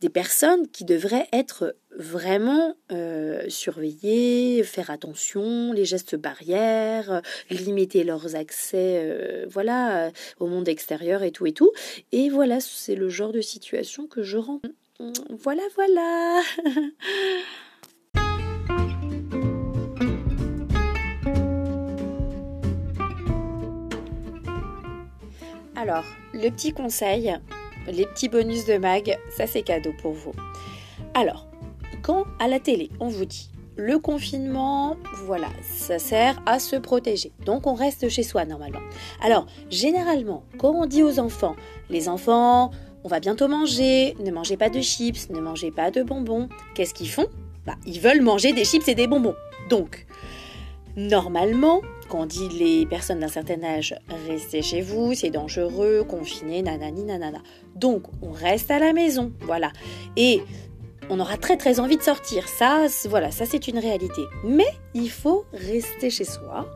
Des 0.00 0.08
personnes 0.08 0.68
qui 0.68 0.86
devraient 0.86 1.28
être 1.32 1.76
vraiment 1.94 2.74
euh, 2.92 3.44
surveillées, 3.48 4.62
faire 4.64 4.88
attention, 4.88 5.72
les 5.74 5.84
gestes 5.84 6.16
barrières, 6.16 7.20
limiter 7.50 8.02
leurs 8.02 8.36
accès 8.36 9.02
euh, 9.04 9.44
voilà, 9.50 10.10
au 10.38 10.46
monde 10.46 10.68
extérieur 10.68 11.22
et 11.22 11.30
tout 11.30 11.46
et 11.46 11.52
tout. 11.52 11.70
Et 12.12 12.30
voilà, 12.30 12.60
c'est 12.60 12.94
le 12.94 13.10
genre 13.10 13.32
de 13.32 13.42
situation 13.42 14.06
que 14.06 14.22
je 14.22 14.38
rends. 14.38 14.62
Voilà, 15.28 15.62
voilà. 15.76 16.40
Alors, 25.80 26.04
le 26.34 26.50
petit 26.50 26.74
conseil, 26.74 27.34
les 27.90 28.04
petits 28.04 28.28
bonus 28.28 28.66
de 28.66 28.76
mag, 28.76 29.18
ça 29.34 29.46
c'est 29.46 29.62
cadeau 29.62 29.92
pour 30.02 30.12
vous. 30.12 30.32
Alors, 31.14 31.46
quand 32.02 32.26
à 32.38 32.48
la 32.48 32.60
télé, 32.60 32.90
on 33.00 33.08
vous 33.08 33.24
dit 33.24 33.48
le 33.76 33.98
confinement, 33.98 34.98
voilà, 35.24 35.46
ça 35.62 35.98
sert 35.98 36.38
à 36.44 36.58
se 36.58 36.76
protéger. 36.76 37.32
Donc 37.46 37.66
on 37.66 37.72
reste 37.72 38.10
chez 38.10 38.22
soi 38.22 38.44
normalement. 38.44 38.82
Alors, 39.22 39.46
généralement, 39.70 40.44
quand 40.58 40.68
on 40.68 40.84
dit 40.84 41.02
aux 41.02 41.18
enfants, 41.18 41.56
les 41.88 42.10
enfants, 42.10 42.72
on 43.02 43.08
va 43.08 43.18
bientôt 43.18 43.48
manger, 43.48 44.14
ne 44.22 44.30
mangez 44.30 44.58
pas 44.58 44.68
de 44.68 44.82
chips, 44.82 45.30
ne 45.30 45.40
mangez 45.40 45.70
pas 45.70 45.90
de 45.90 46.02
bonbons, 46.02 46.50
qu'est-ce 46.74 46.92
qu'ils 46.92 47.08
font? 47.08 47.28
Bah, 47.64 47.76
ils 47.86 48.00
veulent 48.00 48.20
manger 48.20 48.52
des 48.52 48.66
chips 48.66 48.86
et 48.88 48.94
des 48.94 49.06
bonbons. 49.06 49.36
Donc, 49.70 50.04
normalement, 50.94 51.80
quand 52.10 52.22
on 52.22 52.26
dit 52.26 52.48
les 52.48 52.86
personnes 52.86 53.20
d'un 53.20 53.28
certain 53.28 53.62
âge, 53.62 53.94
restez 54.28 54.62
chez 54.62 54.80
vous, 54.80 55.14
c'est 55.14 55.30
dangereux, 55.30 56.04
confiné, 56.06 56.60
nanani, 56.60 57.04
nanana. 57.04 57.40
Donc, 57.76 58.02
on 58.20 58.32
reste 58.32 58.70
à 58.70 58.78
la 58.78 58.92
maison, 58.92 59.32
voilà. 59.42 59.72
Et 60.16 60.42
on 61.08 61.20
aura 61.20 61.36
très 61.36 61.56
très 61.56 61.80
envie 61.80 61.96
de 61.96 62.02
sortir. 62.02 62.48
Ça, 62.48 62.86
voilà, 63.08 63.30
ça 63.30 63.46
c'est 63.46 63.68
une 63.68 63.78
réalité. 63.78 64.22
Mais 64.44 64.72
il 64.94 65.10
faut 65.10 65.44
rester 65.52 66.10
chez 66.10 66.24
soi. 66.24 66.66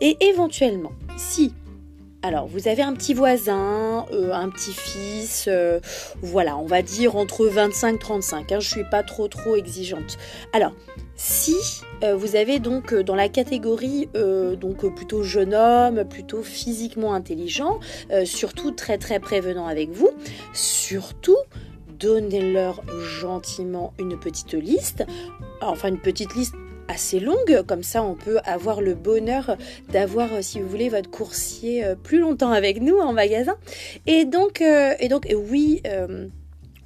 Et 0.00 0.16
éventuellement, 0.26 0.92
si 1.16 1.54
alors, 2.24 2.46
vous 2.46 2.68
avez 2.68 2.82
un 2.82 2.94
petit 2.94 3.14
voisin, 3.14 4.06
euh, 4.12 4.32
un 4.32 4.48
petit-fils, 4.48 5.46
euh, 5.48 5.80
voilà, 6.22 6.56
on 6.56 6.66
va 6.66 6.80
dire 6.80 7.16
entre 7.16 7.46
25 7.46 7.98
35. 7.98 8.52
Hein, 8.52 8.60
je 8.60 8.68
suis 8.68 8.84
pas 8.84 9.02
trop 9.02 9.26
trop 9.26 9.56
exigeante. 9.56 10.18
Alors, 10.52 10.72
si 11.16 11.56
euh, 12.04 12.14
vous 12.14 12.36
avez 12.36 12.60
donc 12.60 12.94
dans 12.94 13.16
la 13.16 13.28
catégorie 13.28 14.08
donc 14.14 14.94
plutôt 14.94 15.24
jeune 15.24 15.52
homme, 15.52 16.04
plutôt 16.04 16.42
physiquement 16.42 17.12
intelligent, 17.12 17.80
surtout 18.24 18.70
très 18.70 18.98
très 18.98 19.18
prévenant 19.18 19.66
avec 19.66 19.90
vous, 19.90 20.10
surtout 20.52 21.36
donnez-leur 21.88 22.82
gentiment 23.00 23.94
une 23.98 24.18
petite 24.18 24.54
liste, 24.54 25.04
enfin 25.60 25.88
une 25.88 26.00
petite 26.00 26.34
liste 26.34 26.54
assez 26.92 27.18
longue. 27.20 27.62
Comme 27.66 27.82
ça, 27.82 28.02
on 28.02 28.14
peut 28.14 28.38
avoir 28.44 28.80
le 28.80 28.94
bonheur 28.94 29.56
d'avoir, 29.90 30.28
si 30.42 30.60
vous 30.60 30.68
voulez, 30.68 30.88
votre 30.88 31.10
coursier 31.10 31.84
plus 32.02 32.18
longtemps 32.18 32.52
avec 32.52 32.80
nous 32.80 32.98
en 32.98 33.12
magasin. 33.12 33.56
Et 34.06 34.24
donc, 34.24 34.60
et 34.60 35.08
donc 35.08 35.26
oui 35.34 35.82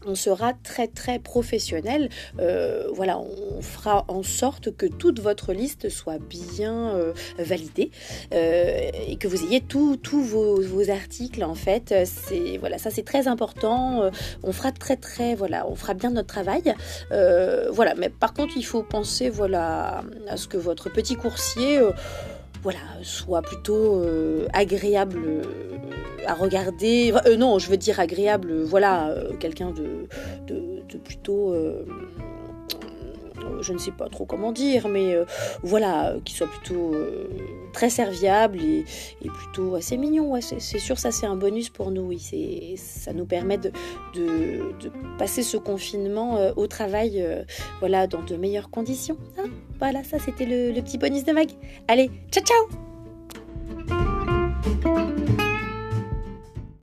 on 0.06 0.14
sera 0.14 0.52
très 0.54 0.86
très 0.86 1.18
professionnel. 1.18 2.08
Euh, 2.38 2.88
voilà, 2.94 3.18
on 3.18 3.60
fera 3.60 4.04
en 4.08 4.22
sorte 4.22 4.74
que 4.76 4.86
toute 4.86 5.20
votre 5.20 5.52
liste 5.52 5.88
soit 5.88 6.18
bien 6.18 6.94
euh, 6.94 7.12
validée 7.38 7.90
euh, 8.32 8.90
et 9.06 9.16
que 9.16 9.28
vous 9.28 9.44
ayez 9.44 9.60
tous 9.60 9.98
vos, 10.12 10.60
vos, 10.62 10.90
articles 10.90 11.42
en 11.42 11.54
fait. 11.54 11.94
C'est 12.04 12.58
voilà, 12.58 12.78
ça 12.78 12.90
c'est 12.90 13.02
très 13.02 13.26
important. 13.26 14.10
on 14.42 14.52
fera 14.52 14.70
très 14.70 14.96
très 14.96 15.34
voilà, 15.34 15.66
on 15.68 15.74
fera 15.74 15.94
bien 15.94 16.10
notre 16.10 16.28
travail. 16.28 16.74
voilà, 17.10 17.94
mais 17.96 18.08
par 18.08 18.32
contre 18.34 18.56
il 18.56 18.64
faut 18.64 18.82
penser 18.82 19.28
voilà 19.28 20.04
à 20.28 20.36
ce 20.36 20.46
que 20.46 20.56
votre 20.56 20.90
petit 20.90 21.16
coursier 21.16 21.80
voilà, 22.66 22.80
soit 23.02 23.42
plutôt 23.42 24.00
euh, 24.02 24.48
agréable 24.52 25.20
euh, 25.24 25.42
à 26.26 26.34
regarder. 26.34 27.14
Euh, 27.24 27.36
non, 27.36 27.60
je 27.60 27.70
veux 27.70 27.76
dire 27.76 28.00
agréable, 28.00 28.64
voilà, 28.64 29.14
quelqu'un 29.38 29.70
de, 29.70 30.08
de, 30.48 30.98
plutôt 30.98 31.54
euh, 33.46 33.62
je 33.62 33.72
ne 33.72 33.78
sais 33.78 33.90
pas 33.90 34.08
trop 34.08 34.24
comment 34.24 34.52
dire, 34.52 34.88
mais 34.88 35.14
euh, 35.14 35.24
voilà, 35.62 36.10
euh, 36.10 36.20
qui 36.24 36.34
soit 36.34 36.46
plutôt 36.46 36.94
très 37.72 37.90
serviable 37.90 38.58
et, 38.60 38.84
plutôt 39.22 39.74
assez 39.74 39.96
mignon. 39.96 40.40
C'est 40.40 40.78
sûr, 40.78 40.98
ça 40.98 41.10
c'est 41.10 41.26
un 41.26 41.36
bonus 41.36 41.68
pour 41.68 41.90
nous. 41.90 42.12
Ça 42.76 43.12
nous 43.12 43.26
permet 43.26 43.58
de, 43.58 43.72
passer 45.18 45.42
ce 45.42 45.56
confinement 45.56 46.38
au 46.56 46.66
travail 46.66 47.24
voilà, 47.80 48.06
dans 48.06 48.22
de 48.22 48.36
meilleures 48.36 48.70
conditions. 48.70 49.16
Hein. 49.38 49.46
Voilà, 49.78 50.04
ça 50.04 50.18
c'était 50.18 50.46
le, 50.46 50.80
petit 50.80 50.98
bonus 50.98 51.24
de 51.24 51.32
Mag. 51.32 51.50
Allez, 51.88 52.10
ciao 52.30 52.44
ciao 52.44 52.66